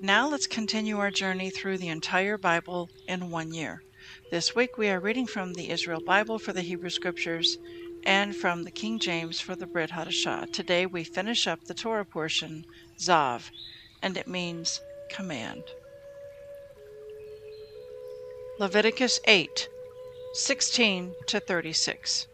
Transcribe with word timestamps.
Now 0.00 0.28
let's 0.28 0.46
continue 0.46 0.98
our 0.98 1.10
journey 1.10 1.50
through 1.50 1.78
the 1.78 1.88
entire 1.88 2.38
Bible 2.38 2.88
in 3.06 3.30
one 3.30 3.52
year. 3.52 3.82
This 4.30 4.54
week 4.54 4.78
we 4.78 4.88
are 4.88 5.00
reading 5.00 5.26
from 5.26 5.54
the 5.54 5.70
Israel 5.70 6.00
Bible 6.00 6.38
for 6.38 6.52
the 6.52 6.62
Hebrew 6.62 6.90
Scriptures 6.90 7.58
and 8.04 8.34
from 8.36 8.64
the 8.64 8.70
King 8.70 8.98
James 8.98 9.40
for 9.40 9.56
the 9.56 9.66
Brit 9.66 9.90
Hadashah. 9.90 10.52
Today 10.52 10.86
we 10.86 11.04
finish 11.04 11.46
up 11.46 11.64
the 11.64 11.74
Torah 11.74 12.04
portion, 12.04 12.64
Tzav, 12.98 13.50
and 14.02 14.16
it 14.16 14.26
means 14.26 14.80
command. 15.10 15.64
Leviticus 18.58 19.20
8 19.26 19.68
16 20.34 21.14
to 21.26 21.40
36. 21.40 22.26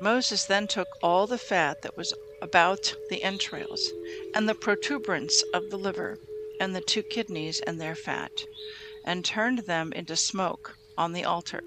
Moses 0.00 0.44
then 0.44 0.66
took 0.66 0.88
all 1.02 1.26
the 1.26 1.38
fat 1.38 1.82
that 1.82 1.96
was 1.96 2.12
about 2.40 2.94
the 3.10 3.22
entrails, 3.22 3.92
and 4.34 4.48
the 4.48 4.54
protuberance 4.54 5.42
of 5.54 5.70
the 5.70 5.78
liver, 5.78 6.18
and 6.60 6.74
the 6.74 6.80
two 6.80 7.02
kidneys 7.02 7.60
and 7.60 7.80
their 7.80 7.94
fat 7.94 8.44
and 9.06 9.24
turned 9.24 9.60
them 9.60 9.92
into 9.92 10.16
smoke 10.16 10.76
on 10.98 11.12
the 11.12 11.24
altar. 11.24 11.62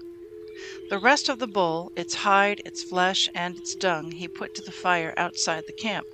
The 0.90 0.98
rest 0.98 1.28
of 1.28 1.38
the 1.38 1.46
bull, 1.46 1.90
its 1.96 2.14
hide, 2.16 2.60
its 2.66 2.82
flesh, 2.84 3.28
and 3.34 3.56
its 3.56 3.74
dung, 3.74 4.12
he 4.12 4.28
put 4.28 4.54
to 4.56 4.62
the 4.62 4.72
fire 4.72 5.14
outside 5.16 5.64
the 5.66 5.72
camp, 5.72 6.06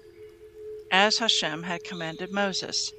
as 0.90 1.18
Hashem 1.18 1.64
had 1.64 1.82
commanded 1.82 2.30
Moses. 2.30 2.92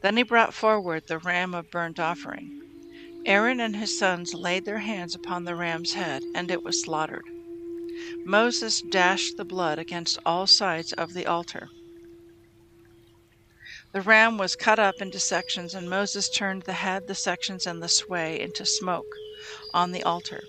Then 0.00 0.16
he 0.16 0.22
brought 0.22 0.54
forward 0.54 1.04
the 1.06 1.18
ram 1.18 1.54
of 1.54 1.70
burnt 1.70 2.00
offering. 2.00 2.62
Aaron 3.26 3.60
and 3.60 3.76
his 3.76 3.98
sons 3.98 4.32
laid 4.34 4.64
their 4.64 4.78
hands 4.78 5.14
upon 5.14 5.44
the 5.44 5.54
ram's 5.54 5.94
head, 5.94 6.22
and 6.34 6.50
it 6.50 6.62
was 6.62 6.82
slaughtered. 6.82 7.24
Moses 8.24 8.82
dashed 8.82 9.36
the 9.36 9.44
blood 9.44 9.78
against 9.78 10.18
all 10.26 10.46
sides 10.46 10.92
of 10.92 11.14
the 11.14 11.26
altar. 11.26 11.68
The 13.92 14.02
ram 14.02 14.36
was 14.36 14.56
cut 14.56 14.78
up 14.78 15.00
into 15.00 15.18
sections, 15.20 15.72
and 15.74 15.88
Moses 15.88 16.28
turned 16.28 16.64
the 16.64 16.72
head, 16.74 17.06
the 17.06 17.14
sections, 17.14 17.66
and 17.66 17.82
the 17.82 17.88
sway 17.88 18.40
into 18.40 18.66
smoke 18.66 19.06
on 19.72 19.92
the 19.92 20.02
altar. 20.02 20.44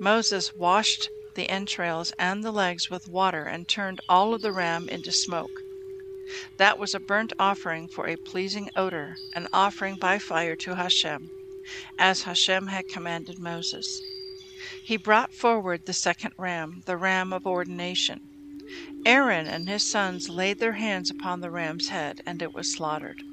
Moses 0.00 0.54
washed 0.54 1.08
the 1.34 1.50
entrails 1.50 2.12
and 2.18 2.42
the 2.42 2.52
legs 2.52 2.88
with 2.88 3.08
water 3.08 3.44
and 3.44 3.68
turned 3.68 4.00
all 4.08 4.32
of 4.32 4.42
the 4.42 4.52
ram 4.52 4.88
into 4.88 5.12
smoke. 5.12 5.50
That 6.56 6.78
was 6.78 6.94
a 6.94 7.00
burnt 7.00 7.32
offering 7.38 7.88
for 7.88 8.08
a 8.08 8.16
pleasing 8.16 8.70
odor, 8.76 9.16
an 9.34 9.48
offering 9.52 9.96
by 9.96 10.18
fire 10.18 10.56
to 10.56 10.76
Hashem, 10.76 11.30
as 11.98 12.22
Hashem 12.22 12.68
had 12.68 12.88
commanded 12.88 13.38
Moses. 13.38 14.00
He 14.84 14.96
brought 14.96 15.32
forward 15.34 15.86
the 15.86 15.92
second 15.92 16.34
ram, 16.38 16.82
the 16.86 16.96
ram 16.96 17.32
of 17.32 17.44
ordination. 17.48 18.20
Aaron 19.04 19.48
and 19.48 19.68
his 19.68 19.82
sons 19.82 20.28
laid 20.28 20.60
their 20.60 20.74
hands 20.74 21.10
upon 21.10 21.40
the 21.40 21.50
ram's 21.50 21.88
head, 21.88 22.20
and 22.24 22.40
it 22.40 22.54
was 22.54 22.72
slaughtered. 22.72 23.24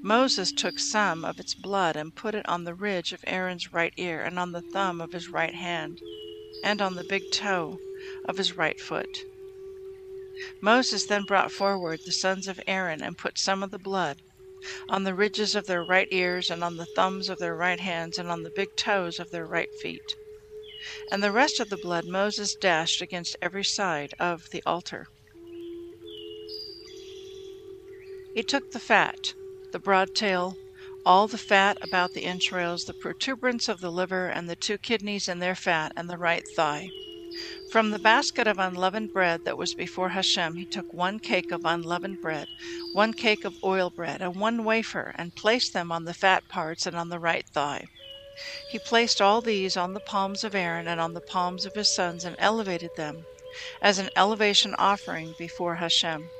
Moses 0.00 0.52
took 0.52 0.78
some 0.78 1.26
of 1.26 1.38
its 1.38 1.52
blood 1.52 1.94
and 1.94 2.14
put 2.16 2.34
it 2.34 2.48
on 2.48 2.64
the 2.64 2.74
ridge 2.74 3.12
of 3.12 3.22
Aaron's 3.26 3.74
right 3.74 3.92
ear, 3.98 4.22
and 4.24 4.38
on 4.38 4.52
the 4.52 4.62
thumb 4.62 5.02
of 5.02 5.12
his 5.12 5.28
right 5.28 5.54
hand, 5.54 6.00
and 6.64 6.80
on 6.80 6.94
the 6.94 7.04
big 7.04 7.30
toe 7.30 7.78
of 8.24 8.38
his 8.38 8.56
right 8.56 8.80
foot. 8.80 9.24
Moses 10.62 11.04
then 11.04 11.24
brought 11.24 11.52
forward 11.52 12.00
the 12.06 12.12
sons 12.12 12.48
of 12.48 12.58
Aaron 12.66 13.02
and 13.02 13.18
put 13.18 13.36
some 13.38 13.62
of 13.62 13.70
the 13.72 13.78
blood 13.78 14.22
on 14.88 15.04
the 15.04 15.12
ridges 15.14 15.54
of 15.54 15.66
their 15.66 15.84
right 15.84 16.08
ears, 16.10 16.48
and 16.48 16.64
on 16.64 16.78
the 16.78 16.86
thumbs 16.86 17.28
of 17.28 17.36
their 17.40 17.54
right 17.54 17.80
hands, 17.80 18.16
and 18.16 18.30
on 18.30 18.42
the 18.42 18.52
big 18.56 18.74
toes 18.78 19.20
of 19.20 19.30
their 19.32 19.44
right 19.44 19.68
feet 19.82 20.14
and 21.10 21.22
the 21.22 21.32
rest 21.32 21.60
of 21.60 21.70
the 21.70 21.76
blood 21.76 22.06
Moses 22.06 22.54
dashed 22.54 23.00
against 23.00 23.36
every 23.42 23.64
side 23.64 24.14
of 24.18 24.50
the 24.50 24.62
altar. 24.64 25.06
He 28.34 28.42
took 28.42 28.70
the 28.72 28.78
fat, 28.80 29.34
the 29.72 29.78
broad 29.78 30.14
tail, 30.14 30.56
all 31.04 31.26
the 31.26 31.38
fat 31.38 31.78
about 31.80 32.12
the 32.12 32.24
entrails, 32.24 32.84
the 32.84 32.94
protuberance 32.94 33.68
of 33.68 33.80
the 33.80 33.90
liver, 33.90 34.28
and 34.28 34.48
the 34.48 34.56
two 34.56 34.76
kidneys 34.78 35.28
and 35.28 35.40
their 35.40 35.54
fat, 35.54 35.92
and 35.96 36.10
the 36.10 36.18
right 36.18 36.44
thigh. 36.54 36.90
From 37.70 37.90
the 37.90 37.98
basket 37.98 38.46
of 38.46 38.58
unleavened 38.58 39.12
bread 39.12 39.44
that 39.44 39.58
was 39.58 39.74
before 39.74 40.10
Hashem, 40.10 40.56
he 40.56 40.66
took 40.66 40.92
one 40.92 41.18
cake 41.18 41.50
of 41.50 41.64
unleavened 41.64 42.20
bread, 42.20 42.48
one 42.92 43.12
cake 43.12 43.44
of 43.44 43.54
oil 43.64 43.90
bread, 43.90 44.22
and 44.22 44.36
one 44.36 44.64
wafer, 44.64 45.14
and 45.16 45.34
placed 45.34 45.72
them 45.72 45.90
on 45.90 46.04
the 46.04 46.14
fat 46.14 46.48
parts 46.48 46.86
and 46.86 46.96
on 46.96 47.08
the 47.08 47.18
right 47.18 47.46
thigh. 47.48 47.86
He 48.66 48.78
placed 48.78 49.22
all 49.22 49.40
these 49.40 49.78
on 49.78 49.94
the 49.94 50.00
palms 50.02 50.44
of 50.44 50.54
Aaron 50.54 50.86
and 50.86 51.00
on 51.00 51.14
the 51.14 51.22
palms 51.22 51.64
of 51.64 51.72
his 51.72 51.88
sons 51.90 52.22
and 52.22 52.36
elevated 52.38 52.94
them 52.94 53.28
as 53.80 53.98
an 53.98 54.10
elevation 54.14 54.74
offering 54.74 55.32
before 55.32 55.76
Hashem. 55.76 56.32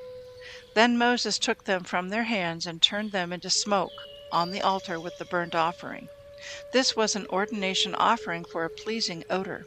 Then 0.74 0.98
Moses 0.98 1.38
took 1.38 1.64
them 1.64 1.84
from 1.84 2.10
their 2.10 2.24
hands 2.24 2.66
and 2.66 2.82
turned 2.82 3.12
them 3.12 3.32
into 3.32 3.48
smoke 3.48 4.02
on 4.30 4.50
the 4.50 4.60
altar 4.60 5.00
with 5.00 5.16
the 5.16 5.24
burnt 5.24 5.54
offering. 5.54 6.10
This 6.70 6.94
was 6.94 7.16
an 7.16 7.24
ordination 7.30 7.94
offering 7.94 8.44
for 8.44 8.66
a 8.66 8.70
pleasing 8.70 9.24
odor. 9.30 9.66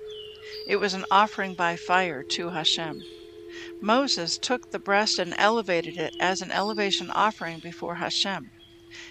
It 0.68 0.76
was 0.76 0.94
an 0.94 1.06
offering 1.10 1.56
by 1.56 1.78
fire 1.78 2.24
to 2.26 2.50
Hashem. 2.52 3.08
Moses 3.82 4.38
took 4.38 4.70
the 4.70 4.78
breast 4.78 5.18
and 5.18 5.34
elevated 5.40 5.98
it 5.98 6.14
as 6.20 6.44
an 6.44 6.52
elevation 6.52 7.10
offering 7.10 7.60
before 7.60 7.96
Hashem. 7.96 8.52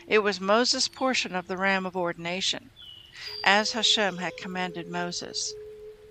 It 0.07 0.21
was 0.21 0.41
Moses' 0.41 0.87
portion 0.87 1.35
of 1.35 1.49
the 1.49 1.57
ram 1.59 1.85
of 1.85 1.97
ordination 1.97 2.71
as 3.43 3.73
Hashem 3.73 4.19
had 4.19 4.37
commanded 4.37 4.87
Moses. 4.87 5.53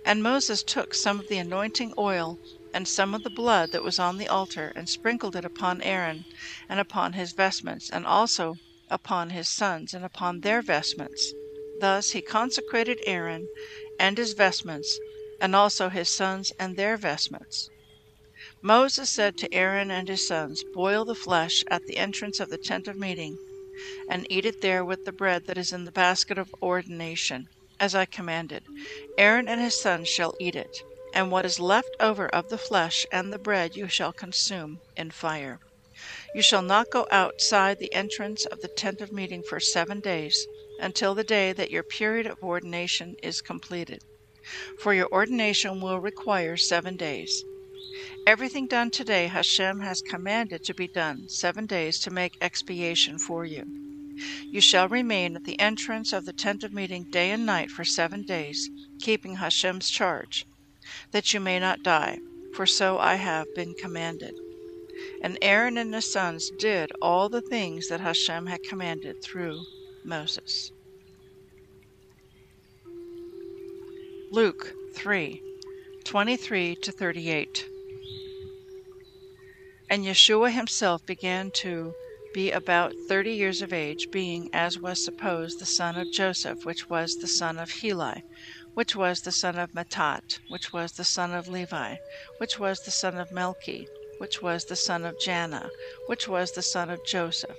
And 0.04 0.22
Moses 0.22 0.62
took 0.62 0.92
some 0.92 1.18
of 1.18 1.28
the 1.28 1.38
anointing 1.38 1.94
oil 1.96 2.38
and 2.70 2.86
some 2.86 3.14
of 3.14 3.22
the 3.22 3.30
blood 3.30 3.72
that 3.72 3.82
was 3.82 3.98
on 3.98 4.18
the 4.18 4.28
altar, 4.28 4.74
and 4.76 4.90
sprinkled 4.90 5.34
it 5.34 5.42
upon 5.42 5.80
Aaron 5.80 6.26
and 6.68 6.78
upon 6.78 7.14
his 7.14 7.32
vestments, 7.32 7.88
and 7.88 8.04
also 8.04 8.56
upon 8.90 9.30
his 9.30 9.48
sons 9.48 9.94
and 9.94 10.04
upon 10.04 10.40
their 10.40 10.60
vestments. 10.60 11.32
Thus 11.80 12.10
he 12.10 12.20
consecrated 12.20 13.00
Aaron 13.06 13.48
and 13.98 14.18
his 14.18 14.34
vestments, 14.34 14.98
and 15.40 15.56
also 15.56 15.88
his 15.88 16.10
sons 16.10 16.52
and 16.58 16.76
their 16.76 16.98
vestments. 16.98 17.70
Moses 18.60 19.08
said 19.08 19.38
to 19.38 19.54
Aaron 19.54 19.90
and 19.90 20.08
his 20.10 20.28
sons, 20.28 20.62
Boil 20.74 21.06
the 21.06 21.14
flesh 21.14 21.64
at 21.70 21.86
the 21.86 21.96
entrance 21.96 22.38
of 22.38 22.50
the 22.50 22.58
tent 22.58 22.86
of 22.86 22.96
meeting, 22.98 23.38
and 24.08 24.26
eat 24.30 24.44
it 24.44 24.60
there 24.60 24.84
with 24.84 25.04
the 25.04 25.12
bread 25.12 25.46
that 25.46 25.58
is 25.58 25.72
in 25.72 25.84
the 25.84 25.92
basket 25.92 26.38
of 26.38 26.54
ordination, 26.62 27.46
as 27.80 27.94
I 27.94 28.04
commanded. 28.04 28.64
Aaron 29.16 29.48
and 29.48 29.60
his 29.60 29.80
sons 29.80 30.08
shall 30.08 30.34
eat 30.40 30.56
it, 30.56 30.82
and 31.14 31.30
what 31.30 31.44
is 31.44 31.60
left 31.60 31.90
over 32.00 32.28
of 32.28 32.48
the 32.48 32.58
flesh 32.58 33.06
and 33.12 33.32
the 33.32 33.38
bread 33.38 33.76
you 33.76 33.88
shall 33.88 34.12
consume 34.12 34.80
in 34.96 35.10
fire. 35.10 35.58
You 36.34 36.42
shall 36.42 36.62
not 36.62 36.90
go 36.90 37.06
outside 37.10 37.78
the 37.78 37.92
entrance 37.92 38.46
of 38.46 38.60
the 38.60 38.68
tent 38.68 39.00
of 39.00 39.12
meeting 39.12 39.42
for 39.42 39.60
seven 39.60 40.00
days, 40.00 40.46
until 40.78 41.14
the 41.14 41.24
day 41.24 41.52
that 41.52 41.70
your 41.70 41.82
period 41.82 42.26
of 42.26 42.42
ordination 42.42 43.14
is 43.22 43.40
completed. 43.40 44.02
For 44.80 44.94
your 44.94 45.08
ordination 45.12 45.80
will 45.80 46.00
require 46.00 46.56
seven 46.56 46.96
days. 46.96 47.44
Everything 48.28 48.66
done 48.66 48.90
today 48.90 49.26
Hashem 49.28 49.80
has 49.80 50.02
commanded 50.02 50.62
to 50.64 50.74
be 50.74 50.86
done 50.86 51.30
seven 51.30 51.64
days 51.64 51.98
to 52.00 52.10
make 52.10 52.36
expiation 52.42 53.18
for 53.18 53.46
you. 53.46 53.64
You 54.44 54.60
shall 54.60 54.86
remain 54.86 55.34
at 55.34 55.44
the 55.44 55.58
entrance 55.58 56.12
of 56.12 56.26
the 56.26 56.34
tent 56.34 56.62
of 56.62 56.74
meeting 56.74 57.04
day 57.04 57.30
and 57.30 57.46
night 57.46 57.70
for 57.70 57.86
seven 57.86 58.24
days, 58.24 58.68
keeping 59.00 59.36
Hashem's 59.36 59.88
charge, 59.88 60.44
that 61.10 61.32
you 61.32 61.40
may 61.40 61.58
not 61.58 61.82
die, 61.82 62.18
for 62.52 62.66
so 62.66 62.98
I 62.98 63.14
have 63.14 63.46
been 63.54 63.72
commanded. 63.72 64.34
And 65.22 65.38
Aaron 65.40 65.78
and 65.78 65.94
his 65.94 66.12
sons 66.12 66.50
did 66.58 66.92
all 67.00 67.30
the 67.30 67.40
things 67.40 67.88
that 67.88 68.00
Hashem 68.00 68.44
had 68.44 68.62
commanded 68.62 69.22
through 69.22 69.62
Moses. 70.04 70.70
Luke 74.30 74.74
3 74.92 75.42
23 76.04 76.76
to 76.76 76.92
38. 76.92 77.68
And 79.90 80.04
Yeshua 80.04 80.52
himself 80.52 81.02
began 81.06 81.50
to 81.52 81.94
be 82.34 82.50
about 82.50 82.94
thirty 82.98 83.32
years 83.32 83.62
of 83.62 83.72
age, 83.72 84.10
being, 84.10 84.50
as 84.52 84.78
was 84.78 85.00
supposed, 85.02 85.60
the 85.60 85.64
son 85.64 85.96
of 85.96 86.10
Joseph, 86.10 86.66
which 86.66 86.90
was 86.90 87.14
the 87.14 87.26
son 87.26 87.58
of 87.58 87.70
Heli, 87.70 88.22
which 88.74 88.94
was 88.94 89.22
the 89.22 89.32
son 89.32 89.58
of 89.58 89.72
Matthat, 89.72 90.40
which 90.46 90.74
was 90.74 90.92
the 90.92 91.06
son 91.06 91.32
of 91.32 91.48
Levi, 91.48 91.96
which 92.36 92.58
was 92.58 92.80
the 92.80 92.90
son 92.90 93.16
of 93.16 93.30
Melchi, 93.30 93.86
which 94.18 94.42
was 94.42 94.66
the 94.66 94.76
son 94.76 95.06
of 95.06 95.16
Janna, 95.16 95.70
which 96.04 96.28
was 96.28 96.52
the 96.52 96.62
son 96.62 96.90
of 96.90 97.02
Joseph, 97.02 97.56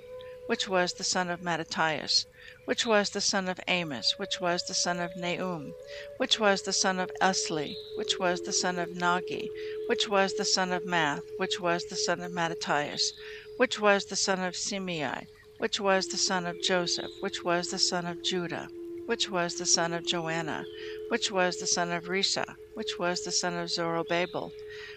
which 0.50 0.66
was 0.66 0.94
the 0.94 1.04
son 1.04 1.30
of 1.30 1.40
Mattathias, 1.40 2.26
which 2.64 2.84
was 2.84 3.10
the 3.10 3.20
son 3.20 3.48
of 3.48 3.60
Amos, 3.68 4.18
which 4.18 4.40
was 4.40 4.64
the 4.64 4.74
son 4.74 4.98
of 4.98 5.14
Nahum, 5.14 5.72
which 6.16 6.40
was 6.40 6.62
the 6.62 6.72
son 6.72 6.98
of 6.98 7.08
Esli, 7.22 7.76
which 7.94 8.18
was 8.18 8.40
the 8.40 8.52
son 8.52 8.76
of 8.76 8.88
Nagge, 8.88 9.48
which 9.86 10.08
was 10.08 10.34
the 10.34 10.44
son 10.44 10.72
of 10.72 10.82
Maath, 10.84 11.22
which 11.36 11.60
was 11.60 11.84
the 11.84 11.94
son 11.94 12.20
of 12.20 12.32
Mattathias, 12.32 13.12
which 13.58 13.78
was 13.78 14.06
the 14.06 14.16
son 14.16 14.40
of 14.40 14.54
Semei, 14.54 15.24
which 15.58 15.78
was 15.78 16.08
the 16.08 16.16
son 16.16 16.44
of 16.46 16.60
Joseph, 16.60 17.12
which 17.20 17.44
was 17.44 17.68
the 17.68 17.78
son 17.78 18.04
of 18.04 18.20
Judah, 18.24 18.66
which 19.06 19.30
was 19.30 19.54
the 19.54 19.66
son 19.66 19.92
of 19.92 20.04
Joanna, 20.04 20.64
which 21.10 21.30
was 21.30 21.58
the 21.58 21.66
son 21.68 21.92
of 21.92 22.06
Rhesa, 22.06 22.56
which 22.74 22.98
was 22.98 23.22
the 23.22 23.30
son 23.30 23.54
of 23.54 23.68
Zorobabel, 23.68 24.50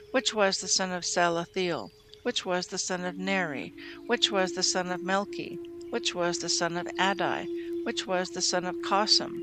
which 0.10 0.34
was 0.34 0.58
the 0.62 0.68
son 0.68 0.92
of 0.92 1.04
Salathiel, 1.04 1.92
which 2.24 2.46
was 2.46 2.68
the 2.68 2.78
son 2.78 3.04
of 3.04 3.18
Neri, 3.18 3.74
which 4.08 4.32
was 4.32 4.54
the 4.54 4.64
son 4.64 4.90
of 4.90 5.02
Melchi, 5.02 5.60
which 5.90 6.16
was 6.16 6.40
the 6.40 6.50
son 6.50 6.78
of 6.78 6.88
Adai, 6.98 7.46
which 7.84 8.08
was 8.08 8.30
the 8.30 8.42
son 8.42 8.66
of 8.66 8.82
Cosam, 8.82 9.42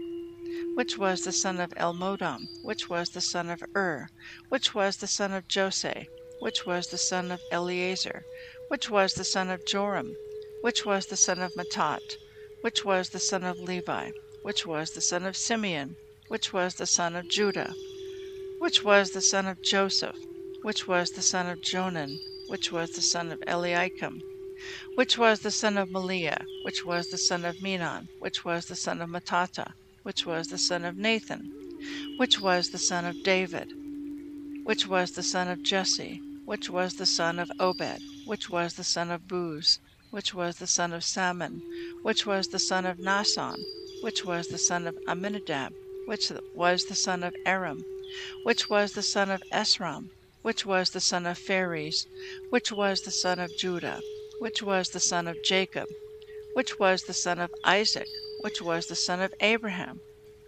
which 0.75 0.97
was 0.97 1.23
the 1.23 1.32
son 1.32 1.61
of 1.61 1.75
Elmodam, 1.77 2.49
which 2.62 2.88
was 2.88 3.11
the 3.11 3.21
son 3.21 3.50
of 3.50 3.62
Ur, 3.77 4.09
which 4.49 4.75
was 4.75 4.97
the 4.97 5.06
son 5.06 5.32
of 5.32 5.44
Jose, 5.55 6.09
which 6.41 6.65
was 6.65 6.88
the 6.88 6.97
son 6.97 7.31
of 7.31 7.41
Eleazar, 7.53 8.25
which 8.69 8.88
was 8.88 9.12
the 9.12 9.25
son 9.25 9.50
of 9.50 9.67
Joram, 9.67 10.17
which 10.62 10.87
was 10.87 11.06
the 11.06 11.17
son 11.17 11.38
of 11.41 11.55
Matthat, 11.56 12.17
which 12.62 12.85
was 12.85 13.11
the 13.11 13.21
son 13.21 13.44
of 13.44 13.59
Levi, 13.59 14.11
which 14.43 14.67
was 14.67 14.93
the 14.93 15.03
son 15.03 15.27
of 15.27 15.37
Simeon, 15.37 15.97
which 16.29 16.53
was 16.53 16.77
the 16.77 16.87
son 16.87 17.15
of 17.15 17.29
Judah, 17.29 17.75
which 18.59 18.82
was 18.82 19.11
the 19.11 19.21
son 19.21 19.47
of 19.47 19.62
Joseph, 19.62 20.17
which 20.62 20.88
was 20.88 21.11
the 21.11 21.23
son 21.23 21.47
of 21.47 21.61
Jonan, 21.61 22.19
which 22.50 22.73
was 22.73 22.91
the 22.91 23.00
son 23.00 23.31
of 23.31 23.41
Eliakim, 23.47 24.20
which 24.97 25.17
was 25.17 25.38
the 25.38 25.52
son 25.52 25.79
of 25.79 25.88
Melea, 25.88 26.44
which 26.64 26.85
was 26.85 27.06
the 27.06 27.17
son 27.17 27.44
of 27.44 27.62
Menan, 27.62 28.08
which 28.19 28.44
was 28.44 28.67
the 28.67 28.75
son 28.75 29.00
of 29.00 29.08
Mattatha, 29.08 29.73
which 30.02 30.26
was 30.26 30.49
the 30.49 30.58
son 30.58 30.85
of 30.85 30.97
Nathan, 30.97 31.49
which 32.17 32.41
was 32.41 32.70
the 32.70 32.79
son 32.79 33.05
of 33.05 33.23
David, 33.23 33.73
which 34.64 34.85
was 34.88 35.12
the 35.12 35.23
son 35.23 35.47
of 35.47 35.62
Jesse, 35.62 36.20
which 36.44 36.69
was 36.69 36.94
the 36.94 37.06
son 37.06 37.38
of 37.38 37.52
Obed, 37.61 38.02
which 38.25 38.50
was 38.50 38.75
the 38.75 38.82
son 38.82 39.12
of 39.12 39.29
Booz, 39.29 39.79
which 40.11 40.35
was 40.35 40.56
the 40.56 40.67
son 40.67 40.93
of 40.93 41.05
Salmon, 41.05 41.62
which 42.03 42.26
was 42.26 42.49
the 42.49 42.58
son 42.58 42.85
of 42.85 42.99
Naasson, 42.99 43.62
which 44.03 44.25
was 44.25 44.49
the 44.49 44.58
son 44.58 44.88
of 44.88 44.99
Amminadab, 45.06 45.73
which 46.06 46.32
was 46.56 46.82
the 46.87 46.96
son 46.96 47.23
of 47.23 47.32
Aram, 47.46 47.85
which 48.43 48.69
was 48.69 48.94
the 48.94 49.05
son 49.05 49.31
of 49.31 49.41
Esrom, 49.53 50.11
which 50.43 50.65
was 50.65 50.91
the 50.91 51.01
son 51.01 51.27
of 51.27 51.39
Phares, 51.39 52.07
which 52.49 52.73
was 52.73 53.03
the 53.03 53.11
son 53.11 53.39
of 53.39 53.55
Judah, 53.59 54.01
which 54.39 54.63
was 54.63 54.89
the 54.89 54.99
son 55.01 55.29
of 55.29 55.37
Jacob, 55.45 55.87
which 56.55 56.79
was 56.79 57.03
the 57.03 57.13
son 57.13 57.39
of 57.39 57.51
Isaac, 57.63 58.09
which 58.41 58.63
was 58.63 58.87
the 58.87 58.97
son 58.97 59.21
of 59.21 59.35
Abraham, 59.41 60.01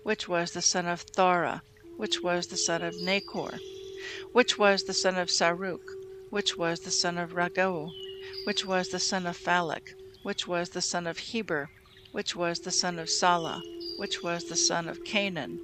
which 0.02 0.26
was 0.26 0.52
the 0.52 0.62
son 0.62 0.86
of 0.86 1.02
Thora, 1.02 1.62
which 1.98 2.22
was 2.22 2.46
the 2.46 2.56
son 2.56 2.82
of 2.82 2.94
Nachor, 2.94 3.60
which 4.32 4.56
was 4.58 4.84
the 4.84 4.94
son 4.94 5.16
of 5.16 5.28
Saruch, 5.28 5.84
which 6.30 6.56
was 6.56 6.80
the 6.80 6.90
son 6.90 7.18
of 7.18 7.32
Rago, 7.34 7.90
which 8.44 8.64
was 8.64 8.88
the 8.88 8.98
son 8.98 9.26
of 9.26 9.36
Phalec, 9.36 9.82
which 10.22 10.46
was 10.48 10.70
the 10.70 10.80
son 10.80 11.06
of 11.06 11.18
Heber, 11.18 11.68
which 12.12 12.34
was 12.34 12.60
the 12.60 12.70
son 12.72 12.98
of 12.98 13.10
Salah, 13.10 13.62
which 13.98 14.22
was 14.22 14.44
the 14.44 14.56
son 14.56 14.88
of 14.88 15.04
Cainan, 15.04 15.58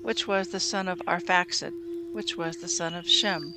which 0.00 0.26
was 0.26 0.48
the 0.48 0.60
son 0.60 0.88
of 0.88 1.00
Arphaxad, 1.06 1.72
which 2.12 2.36
was 2.36 2.56
the 2.56 2.68
son 2.68 2.94
of 2.94 3.06
Shem, 3.08 3.54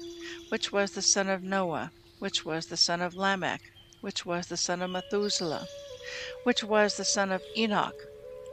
which 0.49 0.71
was 0.71 0.91
the 0.91 1.01
son 1.01 1.29
of 1.29 1.43
Noah, 1.43 1.91
which 2.19 2.45
was 2.45 2.67
the 2.67 2.77
son 2.77 3.01
of 3.01 3.15
Lamech, 3.15 3.61
which 4.01 4.25
was 4.25 4.47
the 4.47 4.57
son 4.57 4.81
of 4.81 4.89
Methuselah, 4.89 5.67
which 6.43 6.63
was 6.63 6.95
the 6.95 7.05
son 7.05 7.31
of 7.31 7.41
Enoch, 7.55 7.95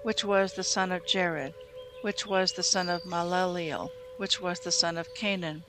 which 0.03 0.25
was 0.25 0.53
the 0.55 0.65
son 0.65 0.93
of 0.93 1.07
Jared, 1.07 1.55
which 2.03 2.27
was 2.27 2.53
the 2.53 2.63
son 2.63 2.89
of 2.89 3.03
Maleleel, 3.05 3.91
which 4.19 4.41
was 4.41 4.61
the 4.61 4.73
son 4.73 4.97
of 4.97 5.09
Cainan, 5.15 5.65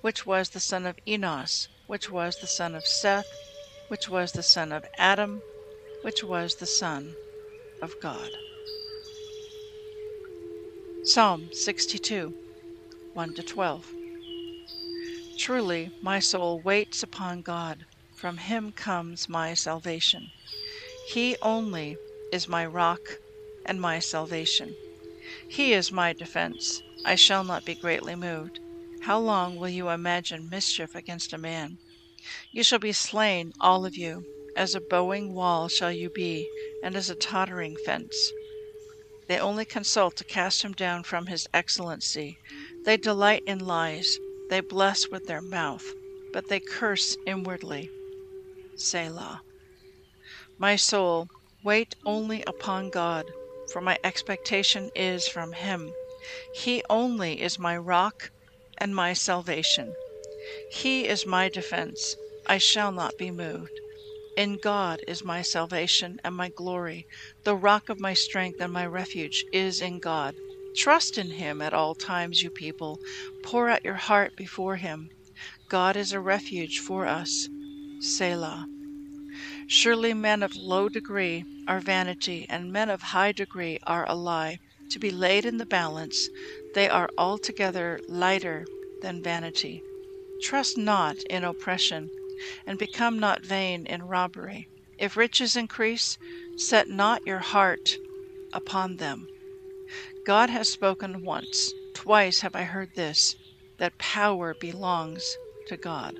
which 0.00 0.26
was 0.26 0.50
the 0.50 0.60
son 0.60 0.86
of 0.86 0.96
Enos, 1.06 1.68
which 1.86 2.10
was 2.10 2.36
the 2.36 2.46
son 2.46 2.74
of 2.74 2.86
Seth, 2.86 3.26
which 3.88 4.08
was 4.08 4.32
the 4.32 4.42
son 4.42 4.72
of 4.72 4.84
Adam, 4.98 5.42
which 6.02 6.22
was 6.22 6.56
the 6.56 6.66
son 6.66 7.14
of 7.82 7.98
God. 8.00 8.30
Psalm 11.04 11.48
62 11.52 12.34
1 13.14 13.34
to 13.34 13.42
12. 13.42 13.99
Truly, 15.40 15.90
my 16.02 16.18
soul 16.18 16.60
waits 16.60 17.02
upon 17.02 17.40
God. 17.40 17.86
From 18.14 18.36
him 18.36 18.72
comes 18.72 19.26
my 19.26 19.54
salvation. 19.54 20.30
He 21.08 21.34
only 21.40 21.96
is 22.30 22.46
my 22.46 22.66
rock 22.66 23.00
and 23.64 23.80
my 23.80 24.00
salvation. 24.00 24.76
He 25.48 25.72
is 25.72 25.90
my 25.90 26.12
defense. 26.12 26.82
I 27.06 27.14
shall 27.14 27.42
not 27.42 27.64
be 27.64 27.74
greatly 27.74 28.14
moved. 28.14 28.60
How 29.04 29.18
long 29.18 29.56
will 29.56 29.70
you 29.70 29.88
imagine 29.88 30.50
mischief 30.50 30.94
against 30.94 31.32
a 31.32 31.38
man? 31.38 31.78
You 32.52 32.62
shall 32.62 32.78
be 32.78 32.92
slain, 32.92 33.54
all 33.60 33.86
of 33.86 33.96
you. 33.96 34.22
As 34.54 34.74
a 34.74 34.80
bowing 34.80 35.32
wall 35.32 35.68
shall 35.68 35.90
you 35.90 36.10
be, 36.10 36.46
and 36.82 36.94
as 36.94 37.08
a 37.08 37.14
tottering 37.14 37.78
fence. 37.86 38.30
They 39.26 39.38
only 39.38 39.64
consult 39.64 40.16
to 40.16 40.24
cast 40.24 40.60
him 40.60 40.72
down 40.72 41.04
from 41.04 41.28
his 41.28 41.48
excellency. 41.54 42.38
They 42.84 42.98
delight 42.98 43.42
in 43.46 43.60
lies. 43.60 44.18
They 44.50 44.60
bless 44.60 45.08
with 45.10 45.26
their 45.26 45.40
mouth, 45.40 45.94
but 46.32 46.48
they 46.48 46.60
curse 46.60 47.16
inwardly. 47.24 47.88
Selah. 48.76 49.40
My 50.58 50.74
soul, 50.74 51.28
wait 51.64 51.94
only 52.04 52.42
upon 52.48 52.90
God, 52.90 53.26
for 53.72 53.80
my 53.80 53.96
expectation 54.02 54.90
is 54.96 55.28
from 55.28 55.52
Him. 55.52 55.92
He 56.52 56.82
only 56.90 57.40
is 57.40 57.60
my 57.60 57.76
rock 57.76 58.30
and 58.78 58.94
my 58.94 59.12
salvation. 59.12 59.94
He 60.72 61.06
is 61.06 61.24
my 61.24 61.48
defense. 61.48 62.16
I 62.46 62.58
shall 62.58 62.90
not 62.90 63.16
be 63.16 63.30
moved. 63.30 63.80
In 64.36 64.58
God 64.60 65.00
is 65.06 65.24
my 65.24 65.42
salvation 65.42 66.18
and 66.24 66.34
my 66.34 66.48
glory. 66.48 67.06
The 67.44 67.54
rock 67.54 67.88
of 67.88 68.00
my 68.00 68.14
strength 68.14 68.60
and 68.60 68.72
my 68.72 68.86
refuge 68.86 69.44
is 69.52 69.80
in 69.80 70.00
God. 70.00 70.34
Trust 70.76 71.18
in 71.18 71.30
Him 71.32 71.60
at 71.60 71.74
all 71.74 71.94
times, 71.94 72.42
you 72.42 72.50
people. 72.50 73.00
Pour 73.42 73.68
out 73.68 73.84
your 73.84 73.94
heart 73.94 74.36
before 74.36 74.76
Him. 74.76 75.10
God 75.68 75.96
is 75.96 76.12
a 76.12 76.20
refuge 76.20 76.78
for 76.78 77.06
us. 77.06 77.48
Selah. 78.00 78.66
Surely 79.66 80.14
men 80.14 80.42
of 80.42 80.56
low 80.56 80.88
degree 80.88 81.44
are 81.66 81.80
vanity, 81.80 82.46
and 82.48 82.72
men 82.72 82.90
of 82.90 83.02
high 83.02 83.32
degree 83.32 83.78
are 83.86 84.04
a 84.08 84.14
lie. 84.14 84.58
to 84.90 84.98
be 84.98 85.10
laid 85.10 85.44
in 85.44 85.56
the 85.56 85.66
balance, 85.66 86.28
they 86.74 86.88
are 86.88 87.08
altogether 87.16 88.00
lighter 88.08 88.66
than 89.02 89.22
vanity. 89.22 89.82
Trust 90.42 90.76
not 90.76 91.16
in 91.30 91.44
oppression, 91.44 92.10
and 92.66 92.78
become 92.78 93.18
not 93.18 93.44
vain 93.44 93.86
in 93.86 94.02
robbery. 94.02 94.68
If 94.98 95.16
riches 95.16 95.56
increase, 95.56 96.18
set 96.56 96.88
not 96.88 97.26
your 97.26 97.38
heart 97.38 97.96
upon 98.52 98.96
them. 98.96 99.28
God 100.26 100.50
has 100.50 100.68
spoken 100.68 101.24
once, 101.24 101.72
twice 101.94 102.40
have 102.40 102.54
I 102.54 102.64
heard 102.64 102.94
this, 102.94 103.34
that 103.78 103.98
power 103.98 104.54
belongs 104.60 105.38
to 105.68 105.76
God. 105.78 106.18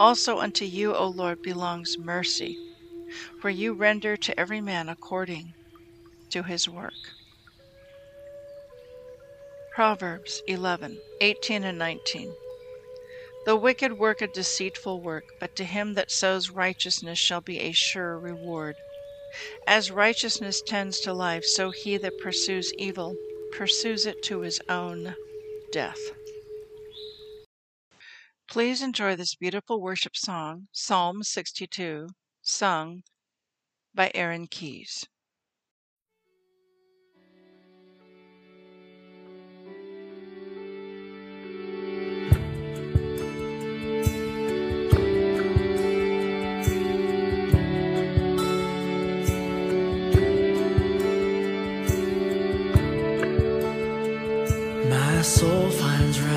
Also 0.00 0.38
unto 0.38 0.64
you, 0.64 0.94
O 0.94 1.08
Lord, 1.08 1.42
belongs 1.42 1.96
mercy, 1.98 2.56
for 3.40 3.50
you 3.50 3.74
render 3.74 4.16
to 4.16 4.40
every 4.40 4.60
man 4.60 4.88
according 4.88 5.52
to 6.30 6.42
his 6.42 6.68
work. 6.68 6.92
Proverbs 9.74 10.42
11, 10.46 10.98
18 11.20 11.64
and 11.64 11.78
19. 11.78 12.34
The 13.44 13.56
wicked 13.56 13.98
work 13.98 14.20
a 14.22 14.26
deceitful 14.26 15.02
work, 15.02 15.24
but 15.38 15.54
to 15.56 15.64
him 15.64 15.94
that 15.94 16.10
sows 16.10 16.50
righteousness 16.50 17.18
shall 17.18 17.40
be 17.40 17.60
a 17.60 17.72
sure 17.72 18.18
reward. 18.18 18.76
As 19.66 19.90
righteousness 19.90 20.62
tends 20.62 21.00
to 21.00 21.12
life, 21.12 21.44
so 21.44 21.70
he 21.70 21.96
that 21.98 22.18
pursues 22.18 22.72
evil 22.74 23.16
pursues 23.52 24.06
it 24.06 24.22
to 24.24 24.40
his 24.40 24.60
own 24.68 25.14
death. 25.72 25.98
Please 28.48 28.80
enjoy 28.80 29.14
this 29.16 29.34
beautiful 29.34 29.80
worship 29.80 30.16
song, 30.16 30.68
Psalm 30.72 31.22
62, 31.22 32.08
sung 32.42 33.02
by 33.94 34.10
Aaron 34.14 34.46
Keyes. 34.46 35.06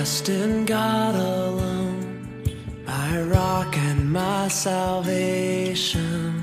Rest 0.01 0.29
in 0.29 0.65
God 0.65 1.13
alone, 1.13 2.43
my 2.87 3.21
rock 3.21 3.77
and 3.77 4.11
my 4.11 4.47
salvation, 4.47 6.33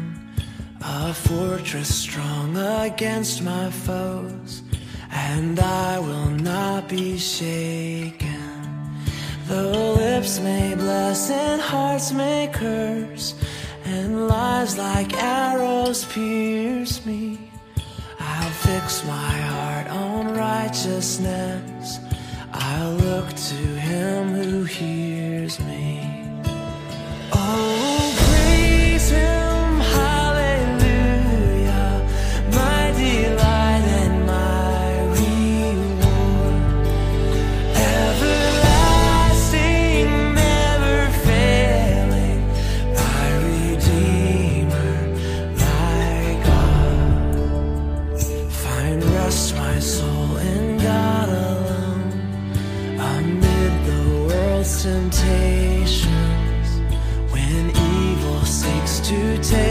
a 0.80 1.12
fortress 1.12 1.92
strong 1.92 2.56
against 2.56 3.42
my 3.42 3.68
foes, 3.68 4.62
and 5.10 5.58
I 5.58 5.98
will 5.98 6.30
not 6.52 6.88
be 6.88 7.18
shaken. 7.18 8.62
Though 9.48 9.94
lips 9.94 10.38
may 10.38 10.76
bless 10.76 11.28
and 11.28 11.60
hearts 11.60 12.12
may 12.12 12.48
curse, 12.52 13.34
and 13.84 14.28
lies 14.28 14.78
like 14.78 15.12
arrows 15.14 16.04
pierce 16.04 17.04
me. 17.04 17.50
I'll 18.20 18.50
fix 18.68 19.04
my 19.04 19.32
heart 19.50 19.88
on 19.88 20.32
righteousness. 20.36 21.98
I'll 22.60 22.92
look 22.92 23.28
to 23.28 23.54
him 23.54 24.34
who 24.34 24.64
hears 24.64 25.17
temptations, 55.18 56.80
when 57.32 57.70
evil 57.70 58.44
seeks 58.44 59.00
to 59.00 59.38
take 59.42 59.67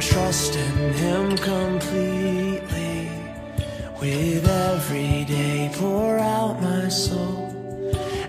trust 0.00 0.54
in 0.56 0.92
Him 0.92 1.36
completely. 1.36 3.10
With 4.00 4.48
every 4.48 5.24
day, 5.24 5.70
pour 5.74 6.18
out 6.18 6.62
my 6.62 6.88
soul, 6.88 7.52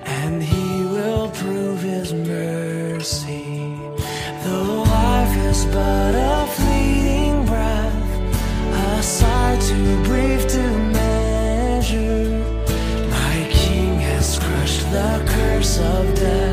and 0.03 0.41
He 0.41 0.83
will 0.83 1.29
prove 1.29 1.81
His 1.81 2.13
mercy. 2.13 3.77
Though 4.43 4.83
life 4.83 5.38
is 5.38 5.65
but 5.65 6.15
a 6.15 6.47
fleeting 6.47 7.45
breath, 7.45 8.09
a 8.73 9.03
sigh 9.03 9.59
too 9.61 10.03
brief 10.03 10.47
to 10.47 10.63
measure. 10.97 12.29
My 13.11 13.47
King 13.51 13.99
has 13.99 14.39
crushed 14.39 14.89
the 14.91 15.23
curse 15.27 15.77
of 15.79 16.15
death, 16.15 16.49